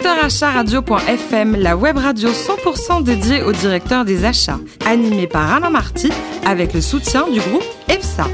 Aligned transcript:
Directeur 0.00 0.24
Achat 0.24 0.50
Radio.fm, 0.52 1.56
la 1.56 1.76
web 1.76 1.98
radio 1.98 2.30
100% 2.30 3.02
dédiée 3.02 3.42
aux 3.42 3.52
directeurs 3.52 4.06
des 4.06 4.24
achats, 4.24 4.58
animée 4.86 5.26
par 5.26 5.52
Alain 5.52 5.68
Marty 5.68 6.10
avec 6.46 6.72
le 6.72 6.80
soutien 6.80 7.28
du 7.28 7.38
groupe 7.38 7.64
EPSA. 7.88 8.26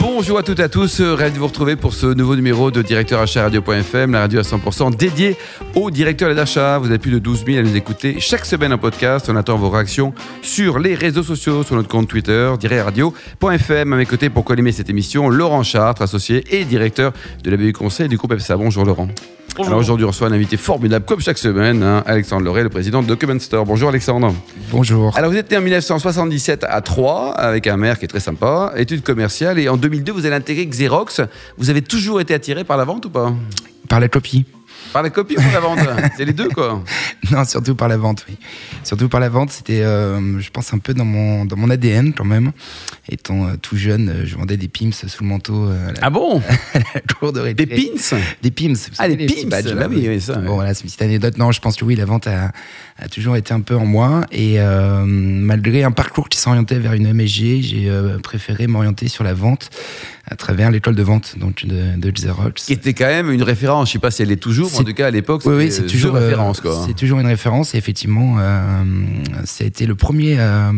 Bonjour 0.00 0.38
à 0.38 0.42
toutes 0.42 0.58
et 0.58 0.64
à 0.64 0.68
tous, 0.68 1.00
ravi 1.00 1.32
de 1.32 1.38
vous 1.38 1.46
retrouver 1.46 1.76
pour 1.76 1.94
ce 1.94 2.06
nouveau 2.06 2.34
numéro 2.34 2.72
de 2.72 2.82
Directeur 2.82 3.20
Achat 3.20 3.42
Radio.fm, 3.42 4.12
la 4.12 4.20
radio 4.20 4.40
à 4.40 4.42
100% 4.42 4.96
dédiée 4.96 5.36
aux 5.76 5.92
directeurs 5.92 6.34
d'achat. 6.34 6.78
Vous 6.78 6.86
avez 6.86 6.98
plus 6.98 7.12
de 7.12 7.20
12 7.20 7.44
000 7.46 7.58
à 7.58 7.62
nous 7.62 7.76
écouter 7.76 8.16
chaque 8.18 8.44
semaine 8.44 8.72
en 8.72 8.78
podcast. 8.78 9.26
On 9.28 9.36
attend 9.36 9.56
vos 9.56 9.70
réactions 9.70 10.14
sur 10.42 10.80
les 10.80 10.96
réseaux 10.96 11.22
sociaux, 11.22 11.62
sur 11.62 11.76
notre 11.76 11.88
compte 11.88 12.08
Twitter, 12.08 12.52
Radio.fm. 12.60 13.92
À 13.92 13.96
mes 13.96 14.06
côtés 14.06 14.30
pour 14.30 14.44
collimer 14.44 14.72
cette 14.72 14.90
émission, 14.90 15.28
Laurent 15.28 15.62
Chartres, 15.62 16.02
associé 16.02 16.44
et 16.50 16.64
directeur 16.64 17.12
de 17.44 17.50
la 17.50 17.56
BU 17.56 17.72
Conseil 17.72 18.08
du 18.08 18.16
groupe 18.16 18.32
EPSA. 18.32 18.56
Bonjour 18.56 18.84
Laurent. 18.84 19.08
Alors 19.58 19.78
aujourd'hui, 19.78 20.04
on 20.04 20.08
reçoit 20.08 20.28
un 20.28 20.32
invité 20.32 20.56
formidable, 20.56 21.04
comme 21.04 21.20
chaque 21.20 21.38
semaine, 21.38 21.82
hein, 21.82 22.02
Alexandre 22.06 22.44
Loré, 22.44 22.62
le 22.62 22.68
président 22.70 23.02
de 23.02 23.06
Document 23.06 23.38
Store. 23.38 23.66
Bonjour 23.66 23.90
Alexandre. 23.90 24.34
Bonjour. 24.70 25.16
Alors 25.16 25.30
vous 25.30 25.36
êtes 25.36 25.50
né 25.50 25.58
en 25.58 25.60
1977 25.60 26.64
à 26.68 26.80
Troyes, 26.80 27.32
avec 27.32 27.66
un 27.66 27.76
maire 27.76 27.98
qui 27.98 28.06
est 28.06 28.08
très 28.08 28.20
sympa, 28.20 28.72
études 28.76 29.02
commerciales, 29.02 29.58
et 29.58 29.68
en 29.68 29.76
2002, 29.76 30.12
vous 30.12 30.26
allez 30.26 30.36
intégrer 30.36 30.66
Xerox. 30.66 31.20
Vous 31.58 31.68
avez 31.68 31.82
toujours 31.82 32.20
été 32.20 32.32
attiré 32.32 32.64
par 32.64 32.76
la 32.76 32.84
vente 32.84 33.04
ou 33.06 33.10
pas? 33.10 33.34
Par 33.88 34.00
la 34.00 34.08
copie. 34.08 34.46
Par 34.92 35.02
la 35.02 35.10
copie 35.10 35.36
ou 35.36 35.40
la 35.52 35.60
vente? 35.60 35.78
C'est 36.16 36.24
les 36.24 36.32
deux, 36.32 36.48
quoi. 36.48 36.82
Non, 37.30 37.44
surtout 37.46 37.74
par 37.74 37.88
la 37.88 37.96
vente, 37.96 38.26
oui. 38.28 38.36
Surtout 38.84 39.08
par 39.08 39.18
la 39.20 39.30
vente, 39.30 39.50
c'était, 39.50 39.80
euh, 39.82 40.38
je 40.38 40.50
pense, 40.50 40.74
un 40.74 40.78
peu 40.78 40.92
dans 40.92 41.04
mon, 41.06 41.46
dans 41.46 41.56
mon 41.56 41.70
ADN 41.70 42.12
quand 42.12 42.26
même. 42.26 42.52
Étant 43.08 43.46
euh, 43.46 43.52
tout 43.62 43.76
jeune, 43.76 44.08
euh, 44.10 44.22
je 44.26 44.36
vendais 44.36 44.58
des 44.58 44.68
pims 44.68 44.90
sous 44.92 45.22
le 45.22 45.28
manteau. 45.28 45.68
à 45.70 45.92
la- 45.92 45.98
Ah 46.02 46.10
bon? 46.10 46.42
à 46.74 46.78
la 46.94 47.00
cour 47.18 47.32
de 47.32 47.40
récré. 47.40 47.64
Des 47.64 47.74
pins 47.74 48.16
Des 48.42 48.50
pims. 48.50 48.74
Ah, 48.74 48.94
savez, 49.04 49.16
des 49.16 49.26
pims 49.26 49.48
badges, 49.48 49.72
Bah 49.72 49.80
là, 49.82 49.88
oui, 49.88 50.04
oui, 50.08 50.20
ça. 50.20 50.34
Bon, 50.36 50.56
voilà, 50.56 50.74
c'est 50.74 50.82
une 50.82 50.86
petite 50.88 51.02
anecdote. 51.02 51.38
Non, 51.38 51.52
je 51.52 51.60
pense 51.60 51.76
que 51.76 51.84
oui, 51.86 51.94
la 51.94 52.04
vente 52.04 52.26
a, 52.26 52.50
a 52.98 53.08
toujours 53.08 53.36
été 53.36 53.54
un 53.54 53.60
peu 53.60 53.76
en 53.76 53.86
moi. 53.86 54.26
Et 54.30 54.58
malgré 55.06 55.84
un 55.84 55.92
parcours 55.92 56.28
qui 56.28 56.38
s'orientait 56.38 56.78
vers 56.78 56.92
une 56.92 57.10
MSG, 57.14 57.62
j'ai 57.62 57.90
préféré 58.22 58.66
m'orienter 58.66 59.08
sur 59.08 59.24
la 59.24 59.32
vente 59.32 59.70
à 60.26 60.36
travers 60.36 60.70
l'école 60.70 60.94
de 60.94 61.02
vente 61.02 61.36
donc 61.38 61.66
de, 61.66 61.96
de 61.98 62.10
Xerox. 62.10 62.64
Qui 62.64 62.72
était 62.72 62.94
quand 62.94 63.06
même 63.06 63.30
une 63.30 63.42
référence. 63.42 63.88
Je 63.88 63.94
sais 63.94 63.98
pas 63.98 64.10
si 64.10 64.22
elle 64.22 64.30
est 64.30 64.36
toujours, 64.36 64.70
en 64.78 64.84
tout 64.84 64.94
cas 64.94 65.08
à 65.08 65.10
l'époque, 65.10 65.42
Oui, 65.44 65.70
c'est 65.72 65.86
toujours 65.86 66.16
une 66.16 66.22
euh, 66.22 66.26
référence. 66.26 66.62
C'est 66.86 66.96
toujours 66.96 67.18
une 67.20 67.26
référence. 67.26 67.74
Et 67.74 67.78
effectivement, 67.78 68.36
euh, 68.38 68.84
ça 69.44 69.64
a 69.64 69.66
été 69.66 69.86
le 69.86 69.94
premier, 69.94 70.38
euh, 70.38 70.72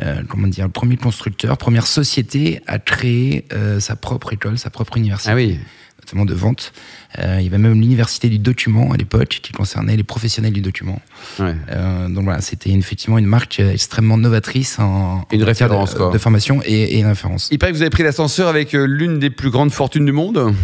euh, 0.00 0.22
comment 0.28 0.46
dire, 0.46 0.64
le 0.64 0.70
premier 0.70 0.96
constructeur, 0.96 1.58
première 1.58 1.86
société 1.86 2.60
à 2.66 2.78
créer 2.78 3.46
sa 3.78 3.96
propre 3.96 4.32
école, 4.32 4.58
sa 4.58 4.70
propre 4.70 4.96
université, 4.96 5.30
Ah 5.30 5.34
oui. 5.34 5.58
Notamment 6.04 6.24
de 6.24 6.34
vente. 6.34 6.72
Euh, 7.18 7.36
il 7.38 7.44
y 7.44 7.46
avait 7.46 7.58
même 7.58 7.74
l'université 7.74 8.28
du 8.28 8.38
document 8.38 8.92
à 8.92 8.96
l'époque 8.96 9.40
qui 9.42 9.52
concernait 9.52 9.96
les 9.96 10.02
professionnels 10.02 10.52
du 10.52 10.60
document. 10.60 11.00
Ouais. 11.38 11.54
Euh, 11.70 12.08
donc 12.08 12.24
voilà, 12.24 12.40
c'était 12.40 12.70
effectivement 12.70 13.18
une 13.18 13.26
marque 13.26 13.60
extrêmement 13.60 14.16
novatrice 14.18 14.78
en, 14.78 15.26
Une 15.30 15.42
en 15.42 15.46
référence, 15.46 15.92
de, 15.92 15.98
quoi. 15.98 16.10
de 16.10 16.18
formation 16.18 16.60
et, 16.64 16.72
et 16.72 17.00
une 17.00 17.06
référence. 17.06 17.48
Il 17.50 17.58
paraît 17.58 17.72
que 17.72 17.76
vous 17.76 17.82
avez 17.82 17.90
pris 17.90 18.02
l'ascenseur 18.02 18.48
avec 18.48 18.74
euh, 18.74 18.84
l'une 18.84 19.18
des 19.18 19.30
plus 19.30 19.50
grandes 19.50 19.72
fortunes 19.72 20.06
du 20.06 20.12
monde. 20.12 20.54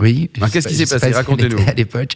Oui. 0.00 0.30
Je 0.34 0.46
qu'est-ce 0.46 0.68
qui 0.68 0.74
s'est 0.74 0.86
passé? 0.86 1.12
Racontez-nous. 1.12 1.58
À 1.66 1.74
l'époque, 1.74 2.12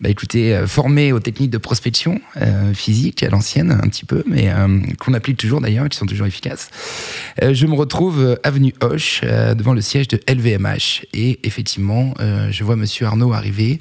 bah 0.00 0.08
écoutez, 0.08 0.54
euh, 0.54 0.66
formé 0.66 1.12
aux 1.12 1.20
techniques 1.20 1.50
de 1.50 1.58
prospection 1.58 2.20
euh, 2.40 2.72
physique 2.74 3.22
à 3.22 3.28
l'ancienne 3.28 3.72
un 3.72 3.88
petit 3.88 4.04
peu, 4.04 4.22
mais 4.26 4.48
euh, 4.48 4.80
qu'on 4.98 5.14
applique 5.14 5.36
toujours 5.36 5.60
d'ailleurs, 5.60 5.88
qui 5.88 5.98
sont 5.98 6.06
toujours 6.06 6.26
efficaces. 6.26 6.70
Euh, 7.42 7.54
je 7.54 7.66
me 7.66 7.74
retrouve 7.74 8.38
avenue 8.42 8.74
Hoche 8.80 9.22
devant 9.22 9.72
le 9.72 9.80
siège 9.80 10.08
de 10.08 10.20
LVMH 10.28 11.06
et 11.12 11.40
effectivement, 11.42 12.14
je 12.50 12.64
vois 12.64 12.76
Monsieur 12.76 13.06
Arnaud 13.06 13.32
arriver 13.32 13.80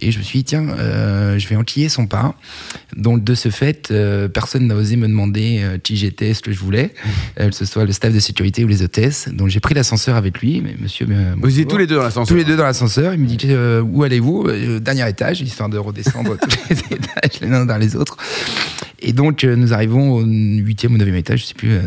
et 0.00 0.12
je 0.12 0.18
me 0.18 0.22
suis 0.22 0.40
dit 0.40 0.44
tiens, 0.44 0.66
euh, 0.68 1.38
je 1.38 1.48
vais 1.48 1.56
enquiller 1.56 1.88
son 1.88 2.06
pas. 2.06 2.34
Donc 2.96 3.24
de 3.24 3.34
ce 3.34 3.48
fait, 3.48 3.90
euh, 3.90 4.28
personne 4.28 4.66
n'a 4.66 4.74
osé 4.74 4.96
me 4.96 5.08
demander 5.08 5.60
euh, 5.62 5.78
qui 5.78 5.96
j'étais, 5.96 6.34
ce 6.34 6.42
que 6.42 6.52
je 6.52 6.58
voulais, 6.58 6.92
que 7.36 7.52
ce 7.52 7.64
soit 7.64 7.84
le 7.84 7.92
staff 7.92 8.12
de 8.12 8.20
sécurité 8.20 8.64
ou 8.64 8.68
les 8.68 8.82
hôtesses. 8.82 9.28
Donc 9.28 9.48
j'ai 9.48 9.60
pris 9.60 9.74
l'ascenseur 9.74 10.16
avec 10.16 10.40
lui, 10.40 10.60
mais 10.60 10.74
Monsieur. 10.78 11.06
Vous 11.40 11.50
étiez 11.50 11.66
tous 11.66 11.78
les 11.78 11.86
deux 11.86 11.96
dans 11.96 12.02
l'ascenseur. 12.02 12.28
Tous 12.28 12.36
les 12.36 12.44
deux 12.44 12.56
dans 12.56 12.64
l'ascenseur. 12.64 13.14
Il 13.14 13.20
me 13.20 13.26
dit 13.26 13.38
où 13.82 14.02
allez-vous? 14.02 14.48
Dernier 14.80 15.08
étage, 15.08 15.40
histoire 15.40 15.68
de 15.68 15.78
redescendre 15.78 16.36
tous 16.40 16.58
les 16.70 16.76
étages 16.76 17.40
les 17.40 17.48
uns 17.48 17.66
dans 17.66 17.78
les 17.78 17.96
autres. 17.96 18.16
Et 19.00 19.12
donc 19.12 19.44
euh, 19.44 19.54
nous 19.54 19.72
arrivons 19.72 20.10
au 20.12 20.24
huitième 20.24 20.92
ou 20.94 20.98
neuvième 20.98 21.16
étage, 21.16 21.40
je 21.42 21.44
sais 21.46 21.54
plus, 21.54 21.70
euh, 21.70 21.80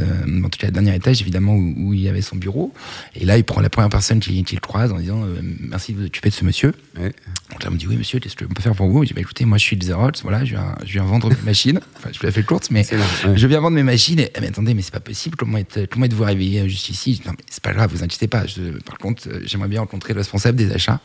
en 0.45 0.49
tout 0.49 0.57
cas 0.57 0.67
le 0.67 0.71
dernier 0.71 0.95
étage 0.95 1.21
évidemment 1.21 1.53
où, 1.55 1.73
où 1.77 1.93
il 1.93 1.99
y 1.99 2.07
avait 2.07 2.21
son 2.21 2.37
bureau. 2.37 2.73
Et 3.15 3.25
là 3.25 3.37
il 3.37 3.43
prend 3.43 3.59
la 3.59 3.69
première 3.69 3.89
personne 3.89 4.21
qui, 4.21 4.41
qui 4.45 4.55
le 4.55 4.61
croise 4.61 4.93
en 4.93 4.97
disant 4.99 5.21
euh, 5.23 5.41
merci 5.59 5.91
de 5.93 5.99
vous 5.99 6.05
occuper 6.05 6.29
de 6.29 6.33
ce 6.35 6.45
monsieur. 6.45 6.73
Ouais. 6.97 7.11
Donc 7.51 7.63
là 7.63 7.69
il 7.69 7.73
me 7.73 7.77
dit 7.77 7.87
oui 7.87 7.97
monsieur, 7.97 8.19
qu'est-ce 8.19 8.37
que 8.37 8.45
on 8.45 8.53
peut 8.53 8.61
faire 8.61 8.75
pour 8.75 8.87
vous? 8.87 9.03
Je 9.03 9.09
dis 9.09 9.13
bah, 9.13 9.19
écoutez 9.21 9.43
moi 9.43 9.57
je 9.57 9.63
suis 9.63 9.75
de 9.75 9.83
Xerox, 9.83 10.21
voilà 10.21 10.45
je 10.45 10.51
viens, 10.51 10.73
je 10.85 10.91
viens 10.93 11.03
vendre 11.03 11.27
mes 11.29 11.35
machines. 11.43 11.79
Enfin 11.97 12.09
je 12.13 12.19
vous 12.19 12.25
la 12.25 12.31
fais 12.31 12.43
courte 12.43 12.69
mais 12.71 12.85
ouais. 12.89 13.35
je 13.35 13.47
viens 13.47 13.59
vendre 13.59 13.75
mes 13.75 13.83
machines. 13.83 14.19
Et, 14.19 14.31
mais 14.39 14.47
attendez, 14.47 14.73
mais 14.73 14.81
c'est 14.81 14.93
pas 14.93 14.99
possible. 15.01 15.35
Comment 15.35 15.57
êtes, 15.57 15.89
comment 15.91 16.05
êtes-vous 16.05 16.23
arrivé 16.23 16.67
juste 16.69 16.87
ici? 16.89 17.15
Je 17.15 17.21
dis, 17.23 17.27
Non, 17.27 17.33
mais 17.37 17.43
c'est 17.49 17.61
pas 17.61 17.73
grave, 17.73 17.91
vous 17.93 18.03
inquiétez 18.03 18.27
pas. 18.27 18.45
Je- 18.47 18.79
par 18.85 18.97
contre, 18.97 19.27
j'aimerais 19.45 19.67
bien 19.67 19.81
rencontrer 19.81 20.13
le 20.13 20.19
responsable 20.19 20.57
des 20.57 20.71
achats. 20.71 21.01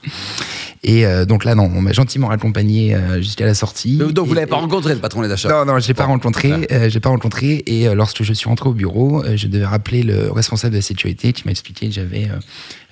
Et 0.85 1.05
euh, 1.05 1.25
donc 1.25 1.45
là, 1.45 1.55
non, 1.57 1.65
on 1.75 1.81
m'a 1.83 1.93
gentiment 1.93 2.31
accompagné 2.31 2.97
jusqu'à 3.19 3.45
la 3.47 3.55
sortie. 3.55 3.97
Donc, 3.97 4.13
donc 4.13 4.27
vous 4.29 4.33
Et- 4.33 4.37
l'avez 4.37 4.47
pas 4.47 4.57
rencontré, 4.57 4.95
le 4.95 5.01
patron 5.01 5.23
des 5.23 5.31
achats? 5.33 5.49
Non, 5.49 5.65
non, 5.65 5.79
je 5.81 5.87
pas 5.97 6.05
rencontré. 6.05 6.53
euh, 6.71 6.89
j'ai 6.89 7.01
pas 7.01 7.09
rencontré. 7.09 7.63
Et 7.67 7.89
euh, 7.89 7.95
lorsque 7.95 8.23
je 8.23 8.33
suis 8.33 8.49
rentré 8.49 8.69
au 8.69 8.73
bureau, 8.73 9.25
euh, 9.25 9.37
je 9.37 9.47
devais 9.49 9.65
rappeler 9.67 10.03
le 10.03 10.31
responsable 10.31 10.73
de 10.73 10.79
la 10.79 10.83
sécurité 10.83 11.33
qui 11.33 11.43
m'a 11.45 11.51
expliqué 11.51 11.89
que 11.89 11.93
j'avais 11.95 12.29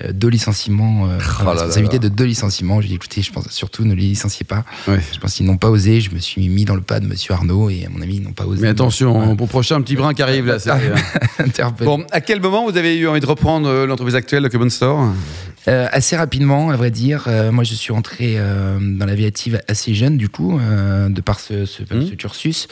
euh, 0.02 0.12
deux 0.12 0.28
licenciements, 0.28 1.02
Oh 1.40 1.44
la 1.44 1.50
responsabilité 1.52 1.98
de 1.98 2.08
deux 2.08 2.24
licenciements. 2.24 2.80
Je 2.80 2.86
lui 2.86 2.86
ai 2.86 2.88
dit, 2.90 2.94
écoutez, 2.96 3.22
je 3.22 3.30
pense 3.32 3.48
surtout 3.50 3.84
ne 3.84 3.94
les 3.94 4.02
licenciez 4.02 4.44
pas. 4.44 4.64
Je 4.88 5.18
pense 5.20 5.34
qu'ils 5.34 5.46
n'ont 5.46 5.56
pas 5.56 5.70
osé. 5.70 6.00
Je 6.00 6.10
me 6.10 6.18
suis 6.18 6.48
mis 6.48 6.64
dans 6.64 6.74
le 6.74 6.80
pas 6.82 6.98
de 7.00 7.06
Monsieur 7.06 7.34
Arnaud 7.34 7.70
et 7.70 7.84
à 7.86 7.88
mon 7.90 8.00
avis, 8.02 8.16
ils 8.16 8.22
n'ont 8.22 8.32
pas 8.32 8.46
osé. 8.46 8.60
Mais 8.62 8.68
attention, 8.68 9.28
Ouais. 9.30 9.36
pour 9.36 9.48
prochain, 9.48 9.76
un 9.76 9.82
petit 9.82 9.96
brin 9.96 10.12
qui 10.14 10.22
arrive 10.22 10.46
là. 10.46 10.56
bon, 11.84 12.04
à 12.10 12.20
quel 12.20 12.40
moment 12.40 12.68
vous 12.68 12.76
avez 12.76 12.96
eu 12.96 13.06
envie 13.08 13.20
de 13.20 13.26
reprendre 13.26 13.84
l'entreprise 13.86 14.14
actuelle, 14.16 14.42
le 14.42 14.48
Common 14.48 14.70
Store? 14.70 15.12
Euh, 15.66 15.86
assez 15.92 16.14
rapidement, 16.16 16.70
à 16.70 16.76
vrai 16.76 16.90
dire. 16.90 17.24
Euh, 17.26 17.50
moi, 17.50 17.64
je 17.64 17.74
suis 17.74 17.92
rentré 17.92 18.34
euh, 18.36 18.78
dans 18.80 19.06
la 19.06 19.14
vie 19.14 19.24
active 19.24 19.60
assez 19.66 19.94
jeune, 19.94 20.18
du 20.18 20.28
coup, 20.28 20.58
euh, 20.58 21.08
de 21.08 21.20
par 21.22 21.40
ce, 21.40 21.64
ce, 21.64 21.82
Mhm. 21.90 22.06
ce 22.08 22.14
cursus. 22.14 22.68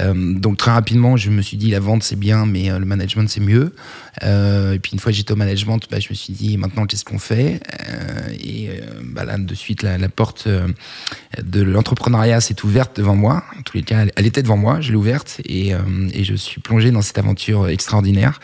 Euh, 0.00 0.12
donc, 0.34 0.58
très 0.58 0.70
rapidement, 0.70 1.16
je 1.16 1.30
me 1.30 1.40
suis 1.40 1.56
dit, 1.56 1.70
la 1.70 1.80
vente, 1.80 2.02
c'est 2.02 2.18
bien, 2.18 2.44
mais 2.44 2.70
euh, 2.70 2.78
le 2.78 2.84
management, 2.84 3.28
c'est 3.30 3.40
mieux. 3.40 3.74
Euh, 4.22 4.74
et 4.74 4.78
puis, 4.78 4.92
une 4.92 4.98
fois 4.98 5.10
que 5.10 5.16
j'étais 5.16 5.32
au 5.32 5.36
management, 5.36 5.80
bah, 5.90 6.00
je 6.00 6.08
me 6.10 6.14
suis 6.14 6.34
dit, 6.34 6.58
maintenant, 6.58 6.84
qu'est-ce 6.86 7.04
qu'on 7.04 7.18
fait? 7.18 7.60
Euh, 7.88 8.28
Et 8.42 8.68
bah, 9.02 9.24
là, 9.24 9.38
de 9.38 9.54
suite, 9.54 9.82
la, 9.82 9.96
la 9.96 10.08
porte 10.08 10.46
de 11.42 11.62
l'entrepreneuriat 11.62 12.40
s'est 12.40 12.62
ouverte 12.64 12.96
devant 12.96 13.16
moi. 13.16 13.42
En 13.58 13.62
tous 13.62 13.76
les 13.76 13.82
cas, 13.82 14.02
elle, 14.02 14.12
elle 14.16 14.26
était 14.26 14.42
devant 14.42 14.56
moi, 14.58 14.80
je 14.80 14.90
l'ai 14.90 14.96
ouverte, 14.96 15.40
et, 15.46 15.74
euh, 15.74 15.78
et 16.12 16.24
je 16.24 16.34
suis 16.34 16.60
plongé 16.60 16.90
dans 16.90 17.02
cette 17.02 17.18
aventure 17.18 17.68
extraordinaire, 17.68 18.38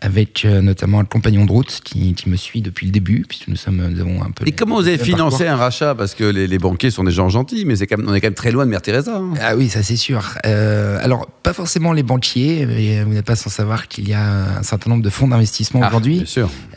avec 0.00 0.44
euh, 0.44 0.62
notamment 0.62 1.00
un 1.00 1.04
compagnon 1.04 1.44
de 1.44 1.52
route 1.52 1.80
qui, 1.84 2.14
qui 2.14 2.28
me 2.30 2.36
suit 2.36 2.62
depuis 2.62 2.86
le 2.86 2.92
début, 2.92 3.24
nous, 3.48 3.56
sommes, 3.56 3.86
nous 3.88 4.00
avons 4.00 4.22
un 4.22 4.30
peu... 4.30 4.42
Et 4.44 4.46
les- 4.46 4.52
comment 4.52 4.76
vous 4.76 4.88
avez 4.88 4.98
financé 4.98 5.44
parcours. 5.44 5.60
un 5.60 5.64
rachat? 5.64 5.94
Parce 5.94 6.14
que 6.14 6.24
les, 6.24 6.46
les 6.46 6.58
banquiers 6.58 6.90
sont 6.90 7.04
des 7.04 7.10
gens 7.12 7.28
gentils, 7.28 7.64
mais 7.64 7.76
c'est 7.76 7.86
quand 7.86 7.98
même, 7.98 8.08
on 8.08 8.14
est 8.14 8.20
quand 8.20 8.26
même 8.28 8.34
très 8.34 8.50
loin 8.50 8.64
de 8.66 8.70
Mère 8.70 8.82
Teresa. 8.82 9.16
hein. 9.16 9.34
Ah 9.40 9.56
oui, 9.56 9.68
ça 9.68 9.82
c'est 9.82 9.96
sûr. 9.96 10.34
Euh, 10.46 10.98
alors, 11.02 11.26
pas 11.26 11.52
forcément 11.52 11.92
les 11.92 12.02
banquiers, 12.02 12.66
mais 12.66 13.02
vous 13.04 13.12
n'êtes 13.12 13.24
pas 13.26 13.36
sans 13.36 13.50
savoir 13.50 13.88
qu'il 13.88 14.08
y 14.08 14.14
a 14.14 14.58
un 14.58 14.62
certain 14.62 14.90
nombre 14.90 15.02
de 15.02 15.10
fonds 15.10 15.28
d'investissement 15.28 15.80
Ah, 15.82 15.88
aujourd'hui, 15.88 16.24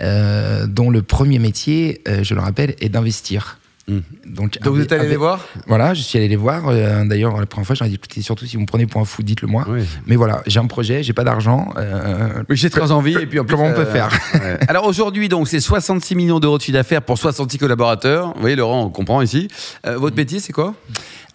euh, 0.01 0.67
dont 0.67 0.89
le 0.89 1.01
premier 1.01 1.39
métier, 1.39 2.01
euh, 2.07 2.23
je 2.23 2.33
le 2.33 2.41
rappelle, 2.41 2.75
est 2.81 2.89
d'investir. 2.89 3.59
Mhm. 3.88 4.01
Donc, 4.25 4.57
Donc 4.62 4.73
vous 4.73 4.81
êtes 4.81 4.91
allé 4.91 5.07
les 5.07 5.16
voir 5.16 5.40
Voilà, 5.68 5.94
je 5.94 6.01
suis 6.01 6.18
allé 6.18 6.28
les 6.28 6.35
voir. 6.35 6.63
Euh, 6.69 7.06
D'ailleurs, 7.06 7.40
la 7.40 7.46
première 7.46 7.68
fois, 7.68 7.75
j'aurais 7.75 7.90
dit 7.90 7.96
écoutez, 7.96 8.22
surtout 8.23 8.46
si 8.47 8.56
vous 8.56 8.63
me 8.63 8.66
prenez 8.66 8.88
pour 8.88 9.00
un 9.00 9.06
fou, 9.06 9.22
dites-le 9.22 9.47
moi. 9.47 9.63
Oui. 9.69 9.81
Mais 10.07 10.16
voilà, 10.16 10.41
j'ai 10.47 10.59
un 10.59 10.66
projet, 10.66 11.03
j'ai 11.03 11.13
pas 11.13 11.23
d'argent. 11.23 11.69
euh, 11.78 12.44
Oui, 12.50 12.56
j'ai 12.57 12.69
très 12.72 12.91
envie. 12.91 13.13
Et 13.16 13.28
puis 13.28 13.40
en 13.40 13.45
plus, 13.45 13.56
Comment 13.56 13.69
on 13.69 13.74
peut 13.74 13.85
faire? 13.85 14.09
Ouais. 14.35 14.57
Alors 14.68 14.85
aujourd'hui, 14.85 15.29
donc, 15.29 15.47
c'est 15.47 15.59
66 15.59 16.16
millions 16.16 16.40
d'euros 16.40 16.57
de 16.57 16.63
chiffre 16.63 16.74
d'affaires 16.78 17.01
pour 17.03 17.18
66 17.18 17.57
collaborateurs. 17.59 18.34
Vous 18.34 18.41
voyez, 18.41 18.56
Laurent, 18.56 18.84
on 18.85 18.90
comprend 18.90 19.22
ici. 19.22 19.47
Euh, 19.85 19.98
votre 19.98 20.15
métier, 20.15 20.39
c'est 20.39 20.51
quoi? 20.54 20.74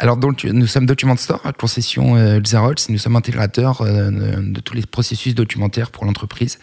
Alors 0.03 0.17
donc 0.17 0.45
nous 0.45 0.67
sommes 0.67 0.87
Document 0.87 1.15
Store, 1.19 1.43
à 1.45 1.53
concession 1.53 2.17
euh, 2.17 2.41
Xerox, 2.41 2.89
nous 2.89 2.97
sommes 2.97 3.17
intégrateurs 3.17 3.83
euh, 3.83 4.11
de, 4.11 4.61
tous 4.61 4.73
les 4.73 4.87
processus 4.87 5.35
documentaires 5.35 5.91
pour 5.91 6.07
l'entreprise, 6.07 6.59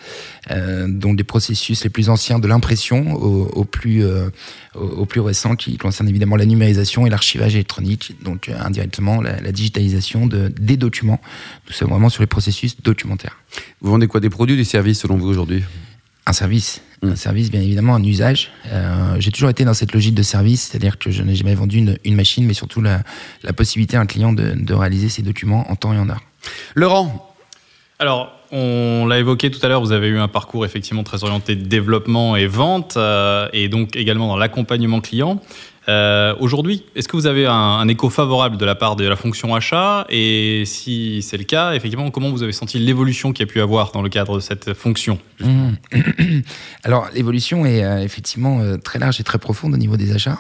euh, 0.50 0.88
donc 0.88 1.18
des 1.18 1.24
processus 1.24 1.84
les 1.84 1.92
plus 1.92 2.10
anciens 2.10 2.40
de 2.40 2.48
l'impression 2.48 3.14
au, 3.14 3.46
au 3.46 3.64
plus 3.64 4.04
euh, 4.04 4.32
au, 4.74 5.06
plus 5.06 5.22
récent 5.22 5.56
qui 5.56 5.78
concerne 5.78 6.10
évidemment 6.10 6.36
la 6.36 6.48
numérisation 6.48 7.06
et 7.06 7.12
l'archivage 7.12 7.54
électronique, 7.54 8.16
donc 8.24 8.50
euh, 8.50 8.60
indirectement 8.60 9.22
la, 9.22 9.40
la 9.40 9.52
digitalisation 9.52 10.26
de, 10.26 10.48
des 10.48 10.76
documents. 10.76 11.22
Nous 11.68 11.74
sommes 11.74 11.90
vraiment 11.92 12.10
sur 12.10 12.24
les 12.24 12.28
processus 12.28 12.82
documentaires. 12.82 13.38
Vous 13.82 13.92
vendez 13.92 14.08
quoi? 14.08 14.20
Des 14.20 14.32
produits 14.32 14.58
des 14.58 14.64
services 14.64 15.02
selon 15.02 15.16
vous 15.16 15.28
aujourd'hui? 15.28 15.64
Un 16.26 16.34
service. 16.34 16.82
Un 17.04 17.16
service 17.16 17.52
bien 17.52 17.62
évidemment, 17.62 17.96
un 17.96 18.04
usage. 18.04 18.52
Euh, 18.68 19.16
J'ai 19.20 19.32
toujours 19.32 19.50
été 19.50 19.64
dans 19.66 19.74
cette 19.74 19.94
logique 19.94 20.16
de 20.16 20.24
service, 20.24 20.64
c'est-à-dire 20.64 20.98
que 20.98 21.12
je 21.12 21.22
n'ai 21.24 21.36
jamais 21.36 21.56
vendu 21.56 21.78
une, 21.78 21.98
une 22.04 22.16
machine, 22.16 22.46
mais 22.46 22.54
surtout 22.54 22.82
la, 22.82 23.04
la 23.44 23.54
possibilité 23.54 23.98
à 23.98 24.02
un 24.02 24.06
client 24.06 24.34
de, 24.34 24.54
de 24.56 24.74
réaliser 24.74 25.10
ses 25.10 25.22
documents 25.22 25.70
en 25.70 25.76
temps 25.76 25.94
et 25.94 25.98
en 26.00 26.10
heure. 26.10 26.22
Laurent, 26.76 27.34
Alors, 28.00 28.32
on 28.52 29.06
l'a 29.08 29.20
évoqué 29.20 29.52
tout 29.52 29.60
à 29.64 29.68
l'heure, 29.68 29.82
vous 29.82 29.92
avez 29.92 30.08
eu 30.08 30.20
un 30.20 30.28
parcours 30.28 30.66
effectivement 30.66 31.04
très 31.04 31.24
orienté 31.24 31.56
développement 31.56 32.36
et 32.36 32.48
vente, 32.48 32.96
euh, 32.96 33.50
et 33.54 33.70
donc 33.70 33.96
également 33.96 34.28
dans 34.28 34.38
l'accompagnement 34.38 35.02
client. 35.02 35.42
Euh, 35.90 36.36
Aujourd'hui, 36.40 36.84
est-ce 36.96 37.08
que 37.08 37.16
vous 37.16 37.28
avez 37.28 37.46
un, 37.46 37.88
écho 37.88 38.10
favorable 38.10 38.58
de 38.58 38.66
la 38.66 38.76
part 38.76 38.96
de 38.96 39.08
la 39.08 39.16
fonction 39.16 39.56
achat 39.56 40.06
Et 40.10 40.64
si 40.66 41.22
c'est 41.22 41.38
le 41.38 41.46
cas, 41.46 41.74
effectivement, 41.74 42.10
comment 42.12 42.30
vous 42.30 42.44
avez 42.44 42.52
senti 42.52 42.78
l'évolution 42.80 43.32
qu'il 43.32 43.46
y 43.46 43.50
a 43.50 43.52
pu 43.52 43.62
avoir 43.62 43.92
dans 43.92 44.02
le 44.02 44.10
cadre 44.10 44.36
de 44.36 44.40
cette 44.42 44.74
fonction 44.74 45.20
mmh. 45.40 45.70
Alors, 46.84 47.08
l'évolution 47.14 47.66
est 47.66 47.84
euh, 47.84 48.00
effectivement 48.00 48.60
euh, 48.60 48.78
très 48.78 49.00
large 49.00 49.20
et 49.20 49.24
très 49.24 49.38
profonde 49.38 49.74
au 49.74 49.78
niveau 49.78 49.98
des 49.98 50.14
achats. 50.14 50.40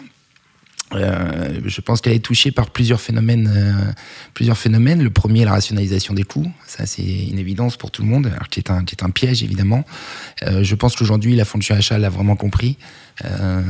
Je 0.94 1.82
pense 1.82 2.00
qu'elle 2.00 2.14
est 2.14 2.24
touchée 2.24 2.52
par 2.52 2.70
plusieurs 2.70 3.02
phénomènes, 3.02 3.94
plusieurs 4.34 4.58
phénomènes. 4.58 5.04
Le 5.04 5.10
premier, 5.10 5.44
la 5.44 5.52
rationalisation 5.52 6.14
des 6.14 6.24
coûts. 6.24 6.50
Ça, 6.66 6.86
c'est 6.86 7.04
une 7.04 7.40
évidence 7.40 7.76
pour 7.76 7.92
tout 7.92 8.04
le 8.04 8.08
monde, 8.08 8.32
qui 8.50 8.62
est 8.62 8.72
un, 8.72 9.10
piège 9.10 9.44
évidemment. 9.44 9.84
Je 10.42 10.76
pense 10.76 10.96
qu'aujourd'hui, 10.96 11.36
la 11.36 11.44
fonction 11.44 11.76
achat 11.76 11.98
l'a 11.98 12.08
vraiment 12.08 12.38
compris. 12.38 12.78
Euh, 13.26 13.62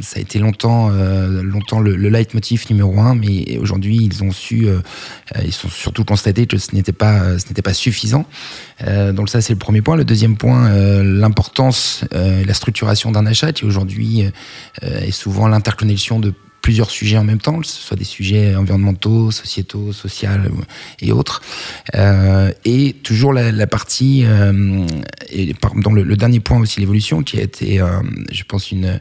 ça 0.00 0.18
a 0.18 0.20
été 0.20 0.38
longtemps, 0.38 0.90
euh, 0.90 1.42
longtemps 1.42 1.80
le, 1.80 1.94
le 1.94 2.08
leitmotiv 2.08 2.66
numéro 2.70 2.98
un, 3.00 3.14
mais 3.14 3.58
aujourd'hui, 3.58 3.96
ils 3.96 4.24
ont 4.24 4.32
su, 4.32 4.66
euh, 4.66 4.80
ils 5.44 5.52
sont 5.52 5.68
surtout 5.68 6.04
constaté 6.04 6.46
que 6.46 6.58
ce 6.58 6.74
n'était 6.74 6.92
pas, 6.92 7.38
ce 7.38 7.46
n'était 7.48 7.62
pas 7.62 7.74
suffisant. 7.74 8.26
donc 9.12 9.28
ça, 9.28 9.40
c'est 9.40 9.52
le 9.52 9.58
premier 9.58 9.82
point. 9.82 9.96
Le 9.96 10.04
deuxième 10.04 10.36
point, 10.36 10.70
l'importance, 11.02 12.04
la 12.12 12.54
structuration 12.54 13.12
d'un 13.12 13.26
achat, 13.26 13.52
qui 13.52 13.64
aujourd'hui 13.64 14.30
est 14.82 15.10
souvent 15.10 15.46
l'interconnexion 15.48 16.18
de 16.18 16.34
plusieurs 16.62 16.90
sujets 16.90 17.18
en 17.18 17.24
même 17.24 17.40
temps, 17.40 17.60
que 17.60 17.66
ce 17.66 17.80
soit 17.80 17.96
des 17.96 18.04
sujets 18.04 18.54
environnementaux, 18.54 19.30
sociétaux, 19.30 19.92
sociaux 19.92 20.30
et 21.00 21.12
autres. 21.12 21.42
Euh, 21.96 22.52
et 22.64 22.94
toujours 23.02 23.32
la, 23.32 23.66
partie, 23.66 24.22
euh, 24.24 24.86
et 25.28 25.54
dans 25.76 25.92
le, 25.92 26.16
dernier 26.16 26.40
point 26.40 26.58
aussi, 26.60 26.80
l'évolution, 26.80 27.22
qui 27.22 27.38
a 27.38 27.42
été, 27.42 27.80
euh, 27.80 28.00
je 28.30 28.44
pense, 28.44 28.70
une, 28.70 29.00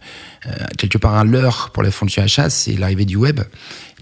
quelque 0.77 0.97
part 0.97 1.15
un 1.15 1.23
leurre 1.23 1.69
pour 1.71 1.83
la 1.83 1.91
fonction 1.91 2.23
achat, 2.23 2.49
c'est 2.49 2.73
l'arrivée 2.73 3.05
du 3.05 3.15
web 3.15 3.41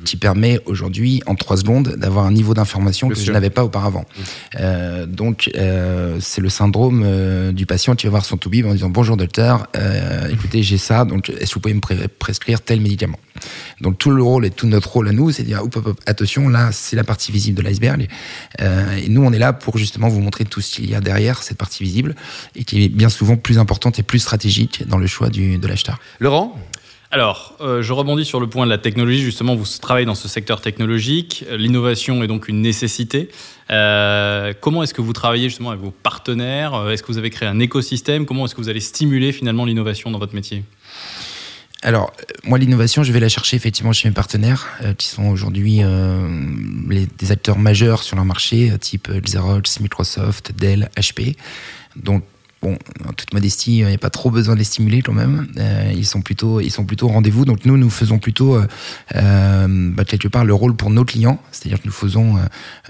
qui 0.06 0.18
permet 0.18 0.60
aujourd'hui, 0.66 1.22
en 1.26 1.36
trois 1.36 1.58
secondes, 1.58 1.96
d'avoir 1.98 2.26
un 2.26 2.32
niveau 2.32 2.54
d'information 2.54 3.10
que 3.10 3.16
sûr. 3.16 3.28
je 3.28 3.32
n'avais 3.32 3.50
pas 3.50 3.64
auparavant. 3.64 4.02
Mmh. 4.02 4.22
Euh, 4.60 5.06
donc, 5.06 5.50
euh, 5.56 6.18
c'est 6.20 6.42
le 6.42 6.50
syndrome 6.50 7.04
euh, 7.06 7.52
du 7.52 7.66
patient 7.66 7.96
qui 7.96 8.06
va 8.06 8.12
voir 8.12 8.26
son 8.26 8.38
toubib 8.38 8.66
en 8.66 8.74
disant 8.74 8.90
Bonjour 8.90 9.18
docteur, 9.18 9.68
écoutez, 10.30 10.64
j'ai 10.64 10.78
ça, 10.78 11.06
donc 11.06 11.30
est-ce 11.30 11.50
que 11.50 11.54
vous 11.56 11.60
pouvez 11.60 11.74
me 11.74 11.82
pré 11.82 11.96
prescrire 12.08 12.62
tel 12.62 12.82
médicament? 12.82 13.20
Donc, 13.82 13.98
tout 13.98 14.12
le 14.12 14.22
rôle 14.22 14.46
et 14.46 14.50
tout 14.50 14.68
notre 14.68 14.92
rôle 14.92 15.08
à 15.08 15.12
nous, 15.12 15.32
c'est 15.32 15.44
de 15.44 15.48
dire 15.48 15.62
attention, 16.06 16.50
là, 16.50 16.72
c'est 16.72 16.96
la 16.96 17.04
partie 17.04 17.32
visible 17.32 17.58
de 17.58 17.62
l'iceberg. 17.62 18.08
Et 18.60 19.10
nous, 19.10 19.24
on 19.24 19.32
est 19.32 19.40
là 19.40 19.54
pour 19.54 19.78
justement 19.78 20.10
vous 20.10 20.20
montrer 20.20 20.46
tout 20.46 20.62
ce 20.62 20.76
qu'il 20.76 20.90
y 20.90 20.96
a 20.96 21.02
derrière 21.02 21.42
cette 21.44 21.58
partie 21.58 21.84
visible 21.84 22.16
et 22.56 22.64
qui 22.64 22.84
est 22.84 22.90
bien 22.90 23.10
souvent 23.10 23.38
plus 23.38 23.58
importante 23.58 24.00
et 24.00 24.04
plus 24.04 24.20
stratégique 24.20 24.84
dans 24.88 24.98
le 24.98 25.08
choix 25.08 25.30
du, 25.30 25.58
de 25.58 25.68
l'acheteur. 25.68 26.00
Laurent? 26.20 26.58
Alors, 27.12 27.56
euh, 27.60 27.82
je 27.82 27.92
rebondis 27.92 28.24
sur 28.24 28.40
le 28.40 28.48
point 28.48 28.66
de 28.66 28.70
la 28.70 28.78
technologie. 28.78 29.22
Justement, 29.22 29.56
vous 29.56 29.66
travaillez 29.82 30.06
dans 30.06 30.14
ce 30.14 30.28
secteur 30.28 30.62
technologique. 30.62 31.44
L'innovation 31.50 32.22
est 32.22 32.28
donc 32.28 32.48
une 32.48 32.62
nécessité. 32.62 33.30
Euh, 33.72 34.54
comment 34.60 34.84
est-ce 34.84 34.94
que 34.94 35.02
vous 35.02 35.14
travaillez 35.14 35.50
justement 35.50 35.72
avec 35.72 35.82
vos 35.82 35.90
partenaires? 35.90 36.88
Est-ce 36.90 37.02
que 37.02 37.12
vous 37.12 37.18
avez 37.18 37.32
créé 37.32 37.50
un 37.50 37.60
écosystème? 37.60 38.28
Comment 38.28 38.46
est-ce 38.46 38.54
que 38.54 38.62
vous 38.62 38.70
allez 38.70 38.80
stimuler 38.80 39.32
finalement 39.32 39.66
l'innovation 39.66 40.12
dans 40.12 40.20
votre 40.20 40.36
métier? 40.36 40.64
Alors, 41.82 42.12
moi, 42.44 42.60
l'innovation, 42.60 43.02
je 43.02 43.12
vais 43.12 43.20
la 43.20 43.30
chercher 43.30 43.56
effectivement 43.56 43.94
chez 43.94 44.08
mes 44.10 44.14
partenaires, 44.14 44.68
euh, 44.84 44.94
qui 44.94 45.08
sont 45.08 45.30
aujourd'hui 45.30 45.80
euh, 45.82 46.28
des 47.18 47.32
acteurs 47.32 47.58
majeurs 47.58 48.04
sur 48.04 48.18
leur 48.18 48.26
marché, 48.26 48.72
type 48.80 49.10
Xerox, 49.10 49.80
Microsoft, 49.80 50.52
Dell, 50.52 50.90
HP. 50.96 51.38
Donc, 51.96 52.24
bon, 52.62 52.78
en 53.08 53.14
toute 53.14 53.34
modestie, 53.34 53.80
il 53.80 53.86
n'y 53.86 53.94
a 53.94 53.98
pas 53.98 54.10
trop 54.10 54.32
besoin 54.32 54.54
de 54.54 54.60
les 54.60 54.66
stimuler 54.66 55.02
quand 55.02 55.14
même. 55.14 55.48
Euh, 55.58 55.92
ils 55.96 56.06
sont 56.06 56.22
plutôt, 56.22 56.60
ils 56.60 56.72
sont 56.72 56.86
plutôt 56.86 57.08
au 57.08 57.10
rendez-vous. 57.10 57.46
Donc 57.46 57.66
nous, 57.66 57.78
nous 57.78 57.90
faisons 57.90 58.20
plutôt 58.20 58.58
euh, 59.16 59.68
bah, 59.68 60.06
quelque 60.06 60.28
part 60.28 60.46
le 60.46 60.54
rôle 60.54 60.76
pour 60.76 60.90
nos 60.90 61.06
clients, 61.06 61.42
c'est-à-dire 61.52 61.82
que 61.82 61.88
nous 61.88 61.94
faisons 61.94 62.38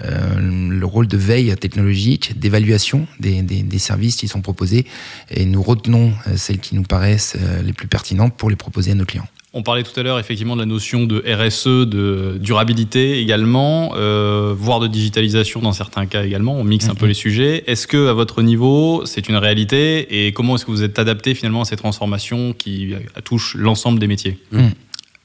euh, 0.04 0.68
le 0.68 0.86
rôle 0.86 1.06
de 1.06 1.16
veille 1.16 1.54
technologique, 1.56 2.38
d'évaluation 2.38 3.06
des, 3.18 3.40
services 3.78 4.16
qui 4.16 4.28
sont 4.28 4.42
proposés, 4.42 4.86
et 5.30 5.46
nous 5.46 5.62
retenons 5.62 6.12
celles 6.36 6.58
qui 6.58 6.74
nous 6.74 6.82
paraissent 6.82 7.36
les 7.64 7.72
plus 7.72 7.88
pertinentes 7.88 8.36
pour 8.36 8.50
les 8.50 8.56
proposer 8.56 8.90
à 8.92 8.94
nos 8.94 9.06
clients. 9.06 9.26
On 9.52 9.62
parlait 9.64 9.82
tout 9.82 9.98
à 9.98 10.04
l'heure 10.04 10.20
effectivement 10.20 10.54
de 10.54 10.60
la 10.60 10.66
notion 10.66 11.06
de 11.06 11.24
RSE, 11.26 11.88
de 11.88 12.38
durabilité 12.40 13.18
également, 13.18 13.92
euh, 13.96 14.54
voire 14.56 14.78
de 14.78 14.86
digitalisation 14.86 15.60
dans 15.60 15.72
certains 15.72 16.06
cas 16.06 16.24
également. 16.24 16.54
On 16.54 16.62
mixe 16.62 16.84
mm 16.84 16.88
-hmm. 16.88 16.92
un 16.92 16.94
peu 16.94 17.06
les 17.06 17.14
sujets. 17.14 17.64
Est-ce 17.66 17.88
que 17.88 18.06
à 18.08 18.12
votre 18.12 18.42
niveau, 18.42 19.02
c'est 19.06 19.28
une 19.28 19.36
réalité 19.36 20.26
et 20.26 20.32
comment 20.32 20.54
est-ce 20.54 20.64
que 20.66 20.70
vous 20.70 20.84
êtes 20.84 21.00
adapté 21.00 21.34
finalement 21.34 21.62
à 21.62 21.64
ces 21.64 21.76
transformations 21.76 22.52
qui 22.52 22.94
touchent 23.24 23.56
l'ensemble 23.56 23.98
des 23.98 24.06
métiers? 24.06 24.38
Mm. 24.52 24.68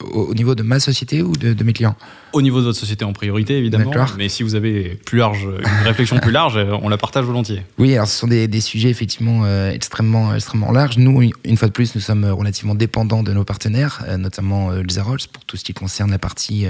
Au 0.02 0.34
niveau 0.34 0.56
de 0.56 0.64
ma 0.64 0.82
société 0.82 1.22
ou 1.22 1.32
de, 1.32 1.54
de 1.54 1.64
mes 1.64 1.72
clients 1.72 1.96
Au 2.34 2.42
niveau 2.42 2.60
de 2.60 2.66
votre 2.66 2.78
société 2.78 3.06
en 3.06 3.14
priorité, 3.14 3.58
évidemment. 3.58 3.94
Mais 4.18 4.28
si 4.28 4.44
vous 4.44 4.56
avez 4.56 5.00
plus 5.06 5.20
large, 5.20 5.46
une 5.46 5.88
réflexion 5.88 6.18
plus 6.20 6.34
large, 6.34 6.60
on 6.82 6.90
la 6.90 6.98
partage 6.98 7.24
volontiers. 7.24 7.64
Oui, 7.78 7.94
alors 7.96 8.08
ce 8.08 8.20
sont 8.20 8.28
des, 8.28 8.50
des 8.50 8.60
sujets 8.60 8.90
effectivement 8.90 9.44
euh, 9.46 9.72
extrêmement, 9.72 10.36
extrêmement 10.36 10.74
larges. 10.74 10.98
Nous, 10.98 11.32
une 11.46 11.56
fois 11.56 11.70
de 11.70 11.74
plus, 11.74 11.96
nous 11.96 12.02
sommes 12.02 12.26
relativement 12.26 12.76
dépendants 12.76 13.24
de 13.24 13.32
nos 13.32 13.46
partenaires, 13.46 14.04
euh, 14.10 14.18
notamment 14.18 14.70
euh, 14.72 14.84
Xerox, 14.84 15.28
pour 15.28 15.46
tout 15.46 15.56
ce 15.56 15.64
qui 15.64 15.74
concerne 15.74 16.12
la 16.12 16.20
partie 16.20 16.68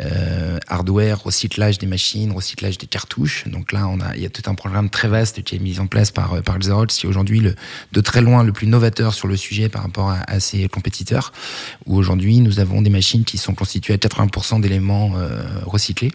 euh, 0.00 0.58
hardware, 0.66 1.22
recyclage 1.22 1.76
des 1.76 1.86
machines, 1.86 2.32
recyclage 2.32 2.78
des 2.78 2.86
cartouches. 2.86 3.44
Donc 3.46 3.72
là, 3.72 3.86
on 3.88 4.00
a, 4.00 4.16
il 4.16 4.22
y 4.22 4.26
a 4.26 4.30
tout 4.30 4.48
un 4.50 4.54
programme 4.54 4.88
très 4.88 5.08
vaste 5.08 5.42
qui 5.42 5.56
est 5.56 5.58
mis 5.58 5.80
en 5.80 5.86
place 5.86 6.10
par, 6.10 6.42
par 6.42 6.58
Xerox, 6.58 6.96
qui 6.96 7.04
est 7.04 7.08
aujourd'hui 7.10 7.42
de 7.92 8.00
très 8.00 8.22
loin 8.22 8.42
le 8.42 8.52
plus 8.52 8.66
novateur 8.66 9.12
sur 9.12 9.28
le 9.28 9.36
sujet 9.36 9.68
par 9.68 9.82
rapport 9.82 10.08
à, 10.08 10.20
à 10.28 10.40
ses 10.40 10.66
compétiteurs, 10.68 11.32
où 11.84 11.98
aujourd'hui, 11.98 12.40
nous 12.40 12.53
avons 12.60 12.82
des 12.82 12.90
machines 12.90 13.24
qui 13.24 13.38
sont 13.38 13.54
constituées 13.54 13.94
à 13.94 13.96
80% 13.96 14.60
d'éléments 14.60 15.12
euh, 15.16 15.42
recyclés. 15.64 16.12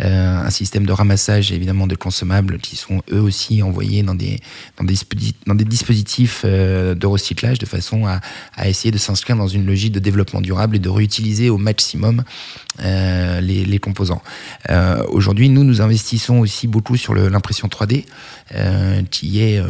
Euh, 0.00 0.36
un 0.36 0.50
système 0.50 0.84
de 0.84 0.92
ramassage 0.92 1.52
évidemment 1.52 1.86
de 1.86 1.94
consommables 1.94 2.58
qui 2.58 2.76
sont 2.76 3.02
eux 3.10 3.20
aussi 3.20 3.62
envoyés 3.62 4.02
dans 4.02 4.14
des, 4.14 4.38
dans 4.76 4.84
des, 5.54 5.64
dispositifs 5.64 6.42
euh, 6.44 6.94
de 6.94 7.06
recyclage 7.06 7.58
de 7.58 7.64
façon 7.64 8.06
à, 8.06 8.20
à 8.56 8.68
essayer 8.68 8.90
de 8.90 8.98
s'inscrire 8.98 9.36
dans 9.36 9.48
une 9.48 9.64
logique 9.64 9.92
de 9.92 9.98
développement 9.98 10.42
durable 10.42 10.76
et 10.76 10.80
de 10.80 10.88
réutiliser 10.90 11.48
au 11.48 11.56
maximum 11.56 12.24
les, 12.78 13.64
les, 13.64 13.78
composants. 13.78 14.20
Aujourd'hui, 15.08 15.48
nous, 15.48 15.64
nous 15.64 15.80
investissons 15.80 16.40
aussi 16.40 16.66
beaucoup 16.66 16.98
sur 16.98 17.14
l'impression 17.14 17.68
3D, 17.68 18.04
euh, 18.54 19.02
qui 19.10 19.40
est 19.40 19.62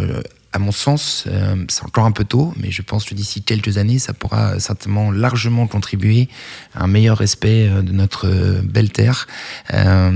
à 0.57 0.59
mon 0.59 0.73
sens, 0.73 1.25
euh, 1.27 1.55
c'est 1.69 1.85
encore 1.85 2.07
un 2.07 2.13
peu 2.13 2.25
tôt, 2.25 2.55
mais 2.57 2.71
je 2.71 2.81
pense 2.81 3.05
que 3.05 3.15
d'ici 3.15 3.43
quelques 3.43 3.77
années, 3.77 3.99
ça 3.99 4.15
pourra 4.15 4.59
certainement 4.59 5.11
largement 5.11 5.67
contribuer 5.67 6.29
à 6.75 6.85
un 6.85 6.87
meilleur 6.87 7.19
respect 7.19 7.69
de 7.69 7.93
notre 7.93 8.27
belle 8.63 8.91
terre, 8.91 9.27
euh, 9.75 10.11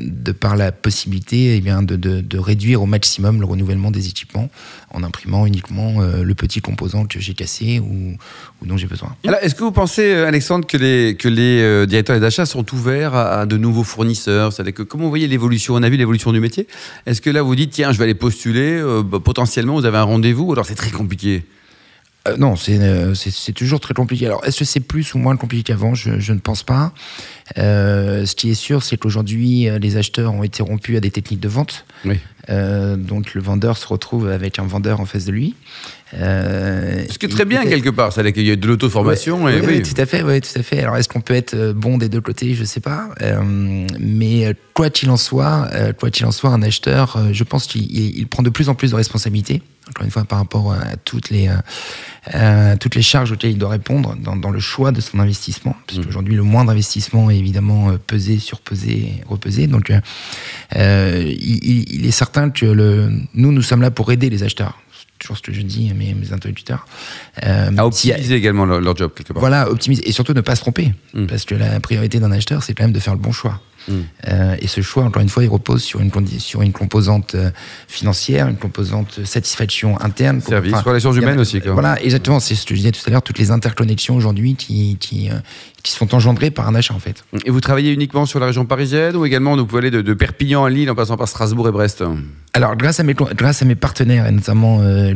de 0.00 0.32
par 0.32 0.54
la 0.54 0.70
possibilité 0.70 1.56
eh 1.56 1.60
bien, 1.60 1.82
de, 1.82 1.96
de, 1.96 2.38
réduire 2.38 2.82
au 2.82 2.86
maximum 2.86 3.40
le 3.40 3.46
renouvellement 3.46 3.90
des 3.90 4.06
équipements 4.08 4.48
en 4.94 5.02
imprimant 5.02 5.44
uniquement 5.44 6.00
euh, 6.00 6.22
le 6.22 6.34
petit 6.34 6.60
composant 6.60 7.04
que 7.04 7.18
j'ai 7.18 7.34
cassé 7.34 7.80
ou, 7.80 8.16
ou 8.62 8.66
dont 8.66 8.76
j'ai 8.76 8.86
besoin. 8.86 9.14
Est-ce 9.42 9.54
que 9.54 9.64
vous 9.64 9.72
pensez, 9.72 10.12
Alexandre, 10.14 10.66
que 10.66 10.76
les, 10.76 11.16
que 11.16 11.28
les 11.28 11.60
euh, 11.60 11.86
directeurs 11.86 12.20
d'achat 12.20 12.46
sont 12.46 12.64
ouverts 12.74 13.14
à, 13.14 13.46
de 13.46 13.56
nouveaux 13.56 13.82
fournisseurs? 13.82 14.52
C'est-à-dire 14.52 14.74
que 14.74 14.82
comment 14.82 15.04
vous 15.04 15.10
voyez 15.10 15.26
l'évolution? 15.26 15.74
On 15.74 15.82
a 15.82 15.88
vu 15.88 15.96
l'évolution 15.96 16.32
du 16.32 16.40
métier. 16.40 16.66
Est-ce 17.06 17.20
que 17.20 17.30
là, 17.30 17.42
vous 17.42 17.56
dites, 17.56 17.70
tiens, 17.70 17.92
je 17.92 17.98
vais 17.98 18.04
aller 18.04 18.14
postuler, 18.14 18.78
euh, 18.80 19.02
bah, 19.02 19.18
potentiellement, 19.64 19.74
vous 19.74 19.86
avez 19.86 19.98
un 19.98 20.02
rendez-vous, 20.02 20.52
alors 20.52 20.66
c'est 20.66 20.74
très 20.74 20.90
compliqué 20.90 21.44
euh, 22.26 22.38
non, 22.38 22.56
c'est 22.56 23.52
toujours 23.54 23.80
très 23.80 23.92
compliqué. 23.92 24.24
Alors, 24.24 24.42
est-ce 24.46 24.60
que 24.60 24.64
c'est 24.64 24.80
plus 24.80 25.12
ou 25.12 25.18
moins 25.18 25.36
compliqué 25.36 25.62
qu'avant? 25.62 25.92
Je, 25.94 26.20
je, 26.20 26.32
ne 26.32 26.38
pense 26.38 26.62
pas. 26.62 26.94
Euh, 27.58 28.24
ce 28.24 28.34
qui 28.34 28.48
est 28.48 28.54
sûr, 28.54 28.82
c'est 28.82 28.96
qu'aujourd'hui, 28.96 29.68
les 29.78 29.96
acheteurs 29.98 30.32
ont 30.32 30.42
été 30.42 30.62
rompus 30.62 30.96
à 30.96 31.00
des 31.00 31.10
techniques 31.10 31.40
de 31.40 31.50
vente. 31.50 31.84
Oui. 32.06 32.18
Euh, 32.50 32.96
donc, 32.96 33.34
le 33.34 33.40
vendeur 33.40 33.76
se 33.76 33.86
retrouve 33.86 34.28
avec 34.28 34.58
un 34.58 34.64
vendeur 34.64 35.00
en 35.00 35.06
face 35.06 35.24
de 35.24 35.32
lui. 35.32 35.54
Euh, 36.14 37.04
Ce 37.10 37.18
qui 37.18 37.26
est 37.26 37.30
très 37.30 37.44
bien 37.44 37.64
quelque 37.64 37.88
part, 37.88 38.12
c'est 38.12 38.32
qu'il 38.32 38.46
y 38.46 38.50
a 38.50 38.56
de 38.56 38.66
l'auto-formation. 38.66 39.44
Ouais, 39.44 39.60
oui, 39.60 39.66
oui, 39.78 39.82
tout 39.82 40.00
à 40.00 40.06
fait, 40.06 40.22
oui, 40.22 40.40
tout 40.40 40.58
à 40.58 40.62
fait. 40.62 40.80
Alors, 40.80 40.96
est-ce 40.96 41.08
qu'on 41.08 41.20
peut 41.20 41.34
être 41.34 41.72
bon 41.72 41.98
des 41.98 42.08
deux 42.08 42.20
côtés? 42.20 42.54
Je 42.54 42.64
sais 42.64 42.80
pas. 42.80 43.08
Euh, 43.22 43.86
mais 43.98 44.54
quoi 44.74 44.90
qu'il 44.90 45.10
en 45.10 45.16
soit, 45.16 45.68
quoi 45.98 46.10
qu'il 46.10 46.26
en 46.26 46.32
soit, 46.32 46.50
un 46.50 46.62
acheteur, 46.62 47.18
je 47.32 47.44
pense 47.44 47.66
qu'il 47.66 48.26
prend 48.28 48.42
de 48.42 48.50
plus 48.50 48.68
en 48.68 48.74
plus 48.74 48.90
de 48.90 48.96
responsabilités 48.96 49.62
encore 49.88 50.04
une 50.04 50.10
fois 50.10 50.24
par 50.24 50.38
rapport 50.38 50.72
à 50.72 50.96
toutes 51.04 51.30
les 51.30 51.50
euh, 52.34 52.76
toutes 52.78 52.94
les 52.94 53.02
charges 53.02 53.32
auxquelles 53.32 53.52
il 53.52 53.58
doit 53.58 53.70
répondre 53.70 54.16
dans, 54.16 54.36
dans 54.36 54.50
le 54.50 54.60
choix 54.60 54.92
de 54.92 55.00
son 55.00 55.18
investissement 55.18 55.76
parce 55.86 55.98
mmh. 55.98 56.04
qu'aujourd'hui 56.04 56.34
le 56.34 56.42
moindre 56.42 56.70
investissement 56.70 57.30
est 57.30 57.38
évidemment 57.38 57.96
pesé 58.06 58.38
surpesé 58.38 59.22
repesé 59.28 59.66
donc 59.66 59.92
euh, 60.76 61.22
il, 61.26 61.92
il, 61.92 62.06
est 62.06 62.10
certain 62.10 62.50
que 62.50 62.66
le, 62.66 63.12
nous 63.34 63.52
nous 63.52 63.62
sommes 63.62 63.82
là 63.82 63.90
pour 63.90 64.10
aider 64.10 64.30
les 64.30 64.42
acheteurs 64.42 64.78
toujours 65.18 65.36
ce 65.36 65.42
que 65.42 65.52
je 65.52 65.62
dis 65.62 65.90
à 65.90 65.94
mes, 65.94 66.14
mes 66.14 66.32
interlocuteurs. 66.32 66.86
Euh, 67.44 67.70
à 67.76 67.86
optimiser 67.86 68.34
également 68.34 68.64
leur, 68.64 68.80
leur, 68.80 68.96
job 68.96 69.12
quelque 69.14 69.32
part. 69.32 69.40
Voilà, 69.40 69.70
optimiser 69.70 70.06
et 70.08 70.12
surtout 70.12 70.34
ne 70.34 70.40
pas 70.40 70.56
se 70.56 70.60
tromper, 70.60 70.92
mmh. 71.14 71.26
parce 71.26 71.44
que 71.44 71.54
la 71.54 71.80
priorité 71.80 72.20
d'un 72.20 72.32
acheteur, 72.32 72.62
c'est 72.62 72.74
quand 72.74 72.84
même 72.84 72.92
de 72.92 73.00
faire 73.00 73.14
le 73.14 73.20
bon 73.20 73.32
choix. 73.32 73.60
Mm. 73.88 73.92
Euh, 74.28 74.56
et 74.60 74.66
ce 74.66 74.80
choix, 74.80 75.04
encore 75.04 75.22
une 75.22 75.28
fois, 75.28 75.44
il 75.44 75.48
repose 75.48 75.82
sur 75.82 76.00
une, 76.00 76.10
sur 76.38 76.62
une 76.62 76.72
composante 76.72 77.34
euh, 77.34 77.50
financière, 77.88 78.48
une 78.48 78.56
composante 78.56 79.24
satisfaction 79.24 80.00
interne. 80.00 80.40
Service, 80.40 80.74
relations 80.74 81.12
humaines 81.12 81.40
aussi. 81.40 81.60
Voilà, 81.60 82.00
exactement. 82.02 82.40
C'est 82.40 82.54
ce 82.54 82.66
que 82.66 82.74
je 82.74 82.80
disais 82.80 82.92
tout 82.92 83.02
à 83.06 83.10
l'heure, 83.10 83.22
toutes 83.22 83.38
les 83.38 83.50
interconnexions 83.50 84.16
aujourd'hui 84.16 84.54
qui, 84.54 84.96
qui, 84.98 85.30
euh, 85.30 85.34
qui 85.82 85.92
sont 85.92 86.14
engendrées 86.14 86.50
par 86.50 86.68
un 86.68 86.74
achat 86.74 86.94
en 86.94 86.98
fait. 86.98 87.24
Et 87.44 87.50
vous 87.50 87.60
travaillez 87.60 87.92
uniquement 87.92 88.26
sur 88.26 88.40
la 88.40 88.46
région 88.46 88.64
parisienne 88.64 89.16
ou 89.16 89.24
également 89.24 89.56
vous 89.56 89.66
pouvez 89.66 89.86
aller 89.86 89.90
de, 89.90 90.14
Perpignan 90.14 90.64
à 90.64 90.70
Lille 90.70 90.90
en 90.90 90.94
passant 90.94 91.16
par 91.16 91.28
Strasbourg 91.28 91.68
et 91.68 91.72
Brest? 91.72 92.04
Alors 92.52 92.76
grâce 92.76 93.00
à 93.00 93.02
mes, 93.02 93.14
grâce 93.14 93.62
à 93.62 93.64
mes 93.64 93.74
partenaires 93.74 94.26
et 94.26 94.30
notamment 94.30 94.80
euh, 94.80 95.12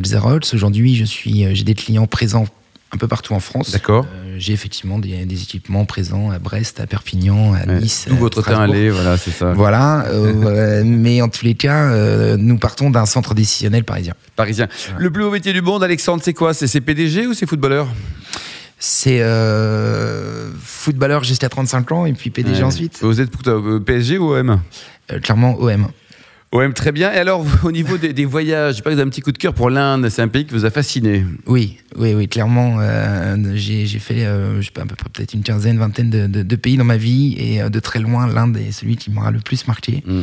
aujourd'hui 0.52 0.96
je 0.96 1.04
suis 1.04 1.54
j'ai 1.54 1.64
des 1.64 1.75
clients 1.75 2.06
présents 2.06 2.46
un 2.92 2.97
peu 2.97 3.07
partout 3.09 3.35
en 3.35 3.40
France. 3.40 3.71
D'accord. 3.71 4.07
Euh, 4.12 4.37
j'ai 4.38 4.52
effectivement 4.52 4.99
des, 4.99 5.23
équipements 5.30 5.85
présents 5.85 6.30
à 6.30 6.38
Brest, 6.38 6.80
à 6.80 6.87
Perpignan, 6.87 7.54
à 7.54 7.66
Nice. 7.66 8.07
Tout 8.09 8.16
votre 8.16 8.42
terrain 8.42 8.62
aller, 8.62 8.90
voilà, 8.90 9.16
c'est 9.16 9.30
ça. 9.30 9.52
Voilà, 9.52 10.07
euh, 10.09 10.83
mais 10.85 11.21
en 11.21 11.28
tous 11.28 11.45
les 11.45 11.54
cas, 11.54 11.90
euh, 11.90 12.37
nous 12.38 12.59
partons 12.59 12.90
d'un 12.90 13.07
centre 13.07 13.35
décisionnel 13.35 13.85
parisien. 13.85 14.14
Parisien. 14.37 14.68
Le 14.99 15.11
plus 15.11 15.23
haut 15.23 15.30
métier 15.30 15.52
du 15.52 15.62
monde, 15.62 15.83
Alexandre, 15.83 16.23
c'est 16.25 16.35
quoi? 16.35 16.54
C'est 16.54 16.80
PDG 16.80 17.26
ou 17.26 17.35
c'est 17.35 17.47
footballeur? 17.47 17.88
C'est 18.78 19.21
footballeur 20.62 21.25
jusqu'à 21.25 21.49
35 21.49 21.92
ans 21.92 22.07
et 22.07 22.12
puis 22.12 22.30
PDG 22.30 22.62
ensuite. 22.62 22.99
Vous 23.02 23.21
êtes 23.21 23.30
PSG 23.85 24.18
ou 24.18 24.35
OM 24.35 24.61
Clairement 25.23 25.57
OM. 25.59 25.88
OM, 26.50 26.72
très 26.72 26.92
bien. 26.92 27.12
Et 27.12 27.18
alors, 27.18 27.44
au 27.64 27.72
niveau 27.72 27.98
des, 27.98 28.24
voyages, 28.24 28.74
je 28.74 28.76
sais 28.78 28.82
pas 28.82 28.90
que 28.90 28.94
vous 28.94 29.00
avez 29.00 29.08
un 29.08 29.10
petit 29.10 29.20
coup 29.20 29.32
de 29.32 29.38
cœur 29.38 29.52
pour 29.52 29.68
l'Inde. 29.68 30.08
C'est 30.08 30.22
un 30.22 30.28
pays 30.28 30.46
qui 30.46 30.54
vous 30.54 30.64
a 30.64 30.70
fasciné. 30.70 31.24
Oui, 31.46 31.78
oui, 31.96 32.14
oui, 32.14 32.26
clairement. 32.26 32.78
Euh, 32.80 33.36
j'ai 33.54 33.86
fait, 33.98 34.24
euh, 34.24 34.60
je 34.60 34.66
sais 34.66 34.72
pas, 34.72 34.82
à 34.82 34.86
peu 34.86 34.96
près 34.96 35.10
peut-être 35.12 35.34
une 35.34 35.42
quinzaine, 35.42 35.78
vingtaine 35.78 36.08
de, 36.08 36.56
pays 36.56 36.78
dans 36.78 36.84
ma 36.84 36.96
vie. 36.96 37.36
Et 37.38 37.60
euh, 37.60 37.68
de 37.68 37.80
très 37.80 37.98
loin, 37.98 38.26
l'Inde 38.26 38.56
est 38.56 38.72
celui 38.72 38.96
qui 38.96 39.10
m'aura 39.10 39.30
le 39.30 39.40
plus 39.40 39.66
marqué. 39.66 40.02
Mm. 40.06 40.22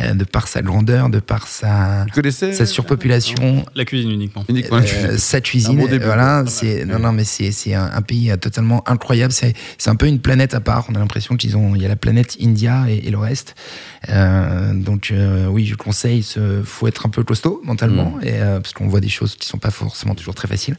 Euh, 0.00 0.12
de 0.12 0.24
par 0.24 0.48
sa 0.48 0.60
grandeur, 0.60 1.08
de 1.08 1.20
par 1.20 1.46
sa, 1.46 2.04
sa 2.32 2.66
surpopulation. 2.66 3.64
La 3.76 3.84
cuisine 3.84 4.10
uniquement. 4.10 4.44
uniquement 4.48 4.78
euh, 4.78 5.16
sa 5.18 5.40
cuisine, 5.40 5.86
voilà. 6.02 6.42
C'est 6.48 6.84
non, 6.84 6.98
non, 6.98 7.12
mais 7.12 7.22
c'est 7.22 7.74
un, 7.74 8.02
pays 8.02 8.32
totalement 8.40 8.82
incroyable. 8.88 9.32
C'est 9.32 9.54
un 9.86 9.94
peu 9.94 10.06
une 10.06 10.18
planète 10.18 10.52
à 10.52 10.60
part. 10.60 10.86
On 10.88 10.96
a 10.96 10.98
l'impression 10.98 11.36
qu'ils 11.36 11.56
ont, 11.56 11.76
il 11.76 11.82
y 11.82 11.84
a 11.84 11.88
la 11.88 11.96
planète 11.96 12.36
India 12.42 12.86
et, 12.88 13.08
le 13.08 13.18
reste. 13.18 13.54
Euh, 14.08 14.74
donc 14.74 15.12
oui, 15.48 15.64
je 15.64 15.76
conseille. 15.76 16.26
Il 16.36 16.64
faut 16.64 16.88
être 16.88 17.06
un 17.06 17.10
peu 17.10 17.22
costaud 17.22 17.60
mentalement, 17.64 18.16
mm. 18.20 18.26
et, 18.26 18.38
parce 18.40 18.72
qu'on 18.72 18.88
voit 18.88 19.00
des 19.00 19.08
choses 19.08 19.36
qui 19.36 19.46
sont 19.46 19.58
pas 19.58 19.70
forcément 19.70 20.16
toujours 20.16 20.34
très 20.34 20.48
faciles. 20.48 20.76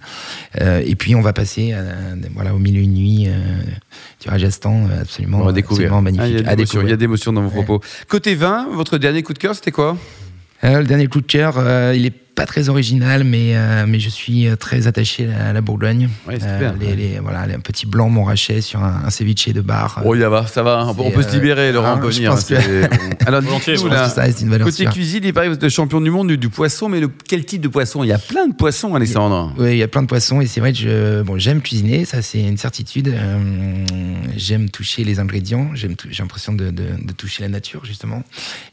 et 0.60 0.95
puis 0.95 1.15
on 1.15 1.22
va 1.22 1.31
passer, 1.31 1.74
voilà, 2.34 2.53
au 2.53 2.60
milieu 2.60 2.84
de 2.84 2.89
nuit 2.89 3.29
du 4.22 4.29
Rajasthan, 4.29 4.89
absolument, 5.01 5.48
absolument 5.48 6.01
magnifique. 6.01 6.43
Ah, 6.45 6.53
il 6.57 6.89
y 6.89 6.91
a 6.91 6.98
des 6.98 7.05
émotions 7.05 7.31
dans 7.31 7.43
vos 7.43 7.50
propos. 7.50 7.81
Côté 8.10 8.36
vin, 8.36 8.67
votre 8.74 8.98
dernier 9.05 9.21
coup 9.21 9.33
de 9.33 9.38
cœur, 9.38 9.53
c'était 9.53 9.71
quoi? 9.71 9.97
Euh, 10.63 10.79
Le 10.79 10.85
dernier 10.85 11.05
coup 11.05 11.21
de 11.21 11.27
cœur, 11.27 11.59
euh, 11.59 11.93
il 11.95 12.07
est 12.07 12.25
pas 12.35 12.45
très 12.45 12.67
original, 12.69 13.23
mais, 13.23 13.55
euh, 13.55 13.85
mais 13.87 13.99
je 13.99 14.09
suis 14.09 14.47
euh, 14.47 14.57
très 14.57 14.87
attaché 14.87 15.29
à 15.31 15.53
la 15.53 15.61
Bourgogne. 15.61 16.09
Euh, 16.29 16.71
les, 16.79 16.95
les, 16.95 17.19
voilà, 17.19 17.47
les 17.47 17.57
petits 17.57 17.85
blancs 17.85 18.11
Montrachet 18.11 18.59
sur 18.61 18.83
un, 18.83 19.03
un 19.05 19.09
ceviche 19.09 19.47
de 19.49 19.61
bar. 19.61 20.01
Oh, 20.05 20.15
ça 20.17 20.29
va, 20.29 20.45
ça 20.45 20.61
va. 20.61 20.85
On 20.97 21.11
peut 21.11 21.23
se 21.23 21.31
libérer, 21.31 21.71
Laurent, 21.71 21.95
on 21.95 21.99
peut 21.99 22.09
venir. 22.09 22.35
Alors, 23.25 23.41
côté 24.63 24.85
cuisine, 24.87 25.21
il 25.23 25.33
paraît 25.33 25.47
que 25.47 25.53
vous 25.53 25.65
êtes 25.65 25.69
champion 25.69 26.01
du 26.01 26.09
monde 26.11 26.31
du, 26.31 26.49
poisson, 26.49 26.89
mais 26.89 26.99
le, 26.99 27.09
quel 27.27 27.45
type 27.45 27.61
de 27.61 27.69
poisson? 27.69 28.03
Il 28.03 28.07
y 28.07 28.13
a 28.13 28.17
plein 28.17 28.47
de 28.47 28.53
poissons, 28.53 28.95
Alexandre. 28.95 29.53
Oui, 29.57 29.71
il 29.71 29.77
y 29.77 29.83
a 29.83 29.87
plein 29.87 30.01
de 30.01 30.07
poissons, 30.07 30.41
et 30.41 30.47
c'est 30.47 30.59
vrai 30.59 30.73
que 30.73 30.79
je, 30.79 31.21
bon, 31.21 31.37
j'aime 31.37 31.61
cuisiner, 31.61 32.03
ça 32.05 32.21
c'est 32.21 32.41
une 32.41 32.57
certitude. 32.57 33.13
j'aime 34.35 34.69
toucher 34.69 35.05
les 35.05 35.19
ingrédients, 35.19 35.71
j'ai 35.73 35.89
l'impression 36.19 36.51
de, 36.53 36.65
de, 36.65 36.83
de, 37.01 37.13
toucher 37.13 37.43
la 37.43 37.49
nature, 37.49 37.85
justement. 37.85 38.23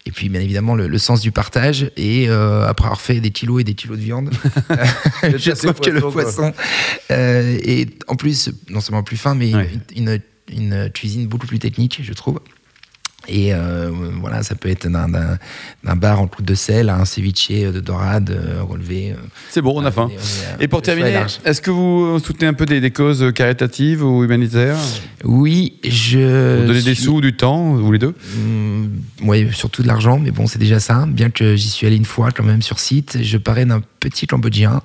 Et 0.04 0.10
puis, 0.10 0.28
bien 0.28 0.40
évidemment, 0.40 0.74
le, 0.74 0.88
le 0.88 0.98
sens 0.98 1.20
du 1.20 1.30
partage. 1.30 1.90
Et 1.96 2.28
après 2.28 2.86
avoir 2.86 3.00
fait 3.00 3.20
des 3.20 3.30
kilos 3.30 3.51
et 3.58 3.64
des 3.64 3.74
kilos 3.74 3.98
de 3.98 4.02
viande. 4.02 4.30
je 5.22 5.50
trouve 5.52 5.80
que 5.80 5.90
le 5.90 6.00
poisson 6.00 6.52
euh, 7.10 7.58
est 7.62 7.88
en 8.08 8.16
plus 8.16 8.50
non 8.70 8.80
seulement 8.80 9.02
plus 9.02 9.16
fin, 9.16 9.34
mais 9.34 9.52
une, 9.96 10.20
une, 10.50 10.90
cuisine 10.90 11.26
beaucoup 11.26 11.46
plus 11.46 11.58
technique, 11.58 12.00
je 12.02 12.12
trouve. 12.12 12.40
Et 13.28 13.54
euh, 13.54 13.90
voilà, 14.20 14.42
ça 14.42 14.54
peut 14.54 14.68
être 14.68 14.88
d'un 14.88 15.96
bar 15.96 16.20
en 16.20 16.26
clou 16.26 16.42
de 16.42 16.54
sel 16.54 16.88
à 16.88 16.96
un 16.96 17.04
ceviche 17.04 17.50
de 17.50 17.80
dorade 17.80 18.30
euh, 18.30 18.62
relevé. 18.62 19.14
C'est 19.48 19.62
bon, 19.62 19.80
on 19.80 19.84
a 19.84 19.90
faim. 19.90 20.10
Et 20.60 20.68
pour 20.68 20.82
terminer, 20.82 21.24
est-ce 21.44 21.60
que 21.60 21.70
vous 21.70 22.18
soutenez 22.18 22.48
un 22.48 22.54
peu 22.54 22.66
des, 22.66 22.90
causes 22.90 23.32
caritatives 23.34 24.04
ou 24.04 24.24
humanitaires? 24.24 24.76
Oui, 25.24 25.74
je. 25.84 26.60
Vous 26.60 26.66
donnez 26.66 26.82
des 26.82 26.94
sous, 26.94 27.20
du 27.20 27.34
temps, 27.34 27.74
vous 27.74 27.92
les 27.92 27.98
deux? 27.98 28.14
Mmh, 28.36 28.86
Oui, 29.22 29.48
surtout 29.52 29.82
de 29.82 29.88
l'argent, 29.88 30.18
mais 30.18 30.30
bon, 30.30 30.46
c'est 30.46 30.58
déjà 30.58 30.80
ça. 30.80 31.04
Bien 31.06 31.30
que 31.30 31.54
j'y 31.54 31.70
suis 31.70 31.86
allé 31.86 31.96
une 31.96 32.04
fois 32.04 32.30
quand 32.32 32.44
même 32.44 32.62
sur 32.62 32.80
site, 32.80 33.18
je 33.22 33.38
parais 33.38 33.64
d'un 33.64 33.82
petit 34.00 34.26
Cambodgien 34.26 34.82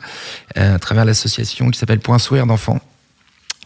à 0.55 0.77
travers 0.79 1.05
l'association 1.05 1.71
qui 1.71 1.79
s'appelle 1.79 1.99
Point 1.99 2.19
Sourire 2.19 2.45
d'enfants 2.45 2.81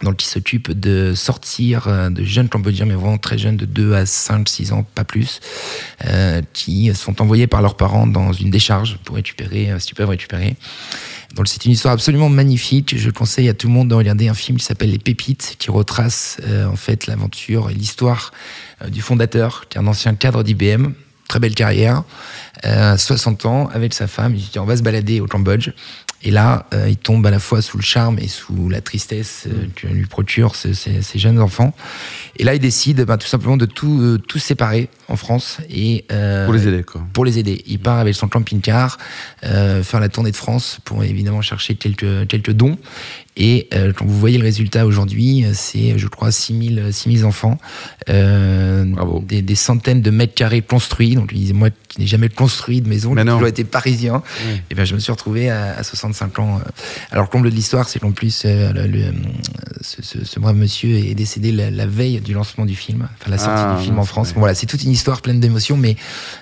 donc 0.03 0.17
qui 0.17 0.27
s'occupe 0.27 0.71
de 0.71 1.13
sortir 1.15 1.87
euh, 1.87 2.09
de 2.09 2.23
jeunes 2.23 2.49
Cambodgiens, 2.49 2.85
mais 2.85 2.95
vraiment 2.95 3.17
très 3.17 3.37
jeunes, 3.37 3.57
de 3.57 3.65
2 3.65 3.93
à 3.93 4.05
5, 4.05 4.47
6 4.47 4.73
ans, 4.73 4.83
pas 4.95 5.03
plus, 5.03 5.39
euh, 6.05 6.41
qui 6.53 6.93
sont 6.93 7.21
envoyés 7.21 7.47
par 7.47 7.61
leurs 7.61 7.75
parents 7.75 8.07
dans 8.07 8.33
une 8.33 8.49
décharge 8.49 8.97
pour 9.03 9.15
récupérer, 9.15 9.71
euh, 9.71 9.79
si 9.79 9.87
tu 9.87 9.95
peux 9.95 10.05
récupérer. 10.05 10.55
Donc 11.35 11.47
c'est 11.47 11.65
une 11.65 11.71
histoire 11.71 11.93
absolument 11.93 12.29
magnifique. 12.29 12.97
Je 12.97 13.09
conseille 13.09 13.47
à 13.47 13.53
tout 13.53 13.67
le 13.67 13.73
monde 13.73 13.87
de 13.87 13.95
regarder 13.95 14.27
un 14.27 14.33
film 14.33 14.57
qui 14.57 14.65
s'appelle 14.65 14.91
Les 14.91 14.99
Pépites, 14.99 15.55
qui 15.57 15.71
retrace 15.71 16.41
en 16.69 16.75
fait 16.75 17.07
l'aventure 17.07 17.69
et 17.69 17.73
l'histoire 17.73 18.33
du 18.89 19.01
fondateur, 19.01 19.69
qui 19.69 19.77
est 19.77 19.81
un 19.81 19.87
ancien 19.87 20.13
cadre 20.13 20.43
d'IBM, 20.43 20.87
très 21.29 21.39
belle 21.39 21.55
carrière, 21.55 22.03
60 22.65 23.45
ans, 23.45 23.69
avec 23.73 23.93
sa 23.93 24.07
femme. 24.07 24.35
Il 24.35 24.41
dit 24.41 24.59
on 24.59 24.65
va 24.65 24.75
se 24.75 24.83
balader 24.83 25.21
au 25.21 25.25
Cambodge. 25.25 25.69
Et 26.23 26.31
là, 26.31 26.65
euh, 26.73 26.87
il 26.89 26.97
tombe 26.97 27.25
à 27.25 27.31
la 27.31 27.39
fois 27.39 27.61
sous 27.61 27.77
le 27.77 27.83
charme 27.83 28.19
et 28.19 28.27
sous 28.27 28.69
la 28.69 28.81
tristesse 28.81 29.45
euh, 29.47 29.67
que 29.75 29.87
lui 29.87 30.05
procurent 30.05 30.55
ces, 30.55 31.01
jeunes 31.15 31.39
enfants. 31.39 31.73
Et 32.37 32.43
là, 32.43 32.53
il 32.53 32.59
décide 32.59 33.03
bah, 33.05 33.17
tout 33.17 33.27
simplement 33.27 33.57
de 33.57 33.65
tout, 33.65 33.99
euh, 34.01 34.17
tout 34.17 34.39
séparer 34.39 34.89
en 35.07 35.15
France 35.15 35.57
et 35.69 36.05
pour 36.45 36.53
les 36.53 36.67
aider. 36.67 36.83
Quoi. 36.83 37.01
Pour 37.13 37.25
les 37.25 37.39
aider. 37.39 37.63
Il 37.65 37.79
part 37.79 37.97
avec 37.97 38.15
son 38.15 38.27
camping-car 38.27 38.97
faire 39.41 39.99
la 39.99 40.09
tournée 40.09 40.31
de 40.31 40.35
France 40.35 40.79
pour 40.85 41.03
évidemment 41.03 41.41
chercher 41.41 41.75
quelques 41.75 42.27
quelques 42.27 42.51
dons. 42.51 42.77
Et 43.37 43.69
euh, 43.73 43.93
quand 43.93 44.05
vous 44.05 44.19
voyez 44.19 44.37
le 44.37 44.43
résultat 44.43 44.85
aujourd'hui, 44.85 45.45
c'est, 45.53 45.97
je 45.97 46.07
crois, 46.07 46.31
6000, 46.31 46.89
6000 46.91 47.25
enfants, 47.25 47.57
euh, 48.09 48.85
des, 49.23 49.41
des, 49.41 49.55
centaines 49.55 50.01
de 50.01 50.11
mètres 50.11 50.33
carrés 50.33 50.61
construits. 50.61 51.15
Donc, 51.15 51.33
moi 51.53 51.69
qui 51.87 52.01
n'ai 52.01 52.07
jamais 52.07 52.29
construit 52.29 52.81
de 52.81 52.89
maison, 52.89 53.15
j'ai 53.15 53.23
toujours 53.23 53.47
été 53.47 53.63
parisien, 53.63 54.21
et 54.69 54.75
ben, 54.75 54.85
je 54.85 54.95
me 54.95 54.99
suis 54.99 55.11
retrouvé 55.11 55.49
à, 55.49 55.77
à 55.77 55.83
65 55.83 56.39
ans. 56.39 56.61
Alors, 57.11 57.25
le 57.25 57.29
comble 57.29 57.49
de 57.49 57.55
l'histoire, 57.55 57.87
c'est 57.87 57.99
qu'en 57.99 58.11
plus, 58.11 58.43
euh, 58.45 58.73
le, 58.73 59.13
ce, 59.81 60.01
ce, 60.01 60.25
ce, 60.25 60.39
brave 60.39 60.55
monsieur 60.55 60.95
est 60.95 61.15
décédé 61.15 61.51
la, 61.51 61.85
veille 61.85 62.19
du 62.21 62.33
lancement 62.33 62.65
du 62.65 62.75
film, 62.75 63.07
enfin 63.19 63.31
la 63.31 63.37
sortie 63.37 63.63
du 63.63 63.69
ah, 63.69 63.77
film 63.77 63.99
en 63.99 64.05
France. 64.05 64.33
Bon, 64.33 64.39
voilà, 64.39 64.55
c'est 64.55 64.65
toute 64.65 64.83
une 64.83 64.91
histoire 64.91 65.21
pleine 65.21 65.39
d'émotions, 65.39 65.77
mais 65.77 65.95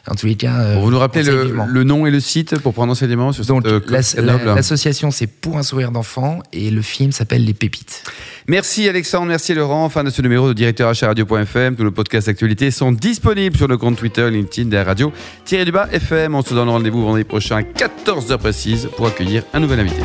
en 0.07 0.15
tous 0.15 0.27
les 0.27 0.35
cas. 0.35 0.59
Euh, 0.59 0.79
vous 0.79 0.91
nous 0.91 0.99
rappelez 0.99 1.23
le, 1.23 1.53
le, 1.67 1.83
nom 1.83 2.05
et 2.05 2.11
le 2.11 2.19
site 2.19 2.59
pour 2.59 2.73
prendre 2.73 2.91
enseignement 2.91 3.31
sur 3.31 3.45
Donc, 3.45 3.63
l'association, 3.87 5.11
c'est 5.11 5.27
Pour 5.27 5.57
un 5.57 5.63
sourire 5.63 5.91
d'enfant, 5.91 6.39
et 6.53 6.69
le 6.69 6.81
film 6.81 7.11
s'appelle 7.11 7.45
Les 7.45 7.53
Pépites. 7.53 8.03
Merci 8.47 8.89
Alexandre, 8.89 9.27
merci 9.27 9.53
Laurent. 9.53 9.89
Fin 9.89 10.03
de 10.03 10.09
ce 10.09 10.21
numéro 10.21 10.47
de 10.47 10.53
directeur 10.53 10.91
Radio.fm. 10.99 11.75
Tous 11.75 11.83
nos 11.83 11.91
podcasts 11.91 12.27
d'actualité 12.27 12.71
sont 12.71 12.91
disponibles 12.91 13.55
sur 13.55 13.67
le 13.67 13.77
compte 13.77 13.97
Twitter, 13.97 14.29
LinkedIn, 14.29 14.69
des 14.69 14.81
Radio, 14.81 15.13
tiré 15.45 15.65
du 15.65 15.71
bas 15.71 15.87
FM. 15.91 16.35
On 16.35 16.41
se 16.41 16.53
donne 16.53 16.69
rendez-vous 16.69 17.03
vendredi 17.03 17.23
prochain 17.23 17.57
à 17.57 17.61
14h 17.61 18.37
précise 18.37 18.89
pour 18.97 19.07
accueillir 19.07 19.43
un 19.53 19.59
nouvel 19.59 19.81
invité. 19.81 20.01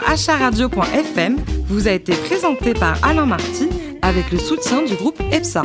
Directeur 0.00 0.40
Radio.fm 0.40 1.36
vous 1.68 1.86
a 1.86 1.92
été 1.92 2.14
présenté 2.14 2.74
par 2.74 2.96
Alain 3.04 3.26
Marty 3.26 3.68
avec 4.02 4.32
le 4.32 4.38
soutien 4.38 4.82
du 4.82 4.94
groupe 4.94 5.20
EPSA. 5.30 5.62